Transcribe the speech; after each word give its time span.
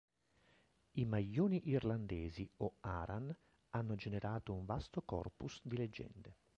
I 0.93 1.05
maglioni 1.05 1.61
irlandesi, 1.67 2.49
o 2.57 2.77
Aran, 2.79 3.31
hanno 3.69 3.93
generato 3.93 4.51
un 4.51 4.65
vasto 4.65 5.03
corpus 5.03 5.59
di 5.61 5.77
leggende. 5.77 6.37